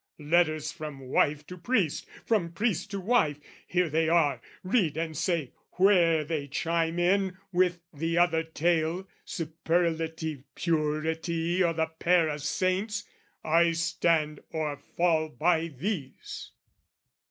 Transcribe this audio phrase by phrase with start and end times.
[0.17, 5.51] "Letters from wife to priest, from priest to wife, "Here they are, read and say
[5.73, 13.03] where they chime in "With the other tale, superlative purity "O' the pair of saints!
[13.43, 16.49] I stand or fall by these."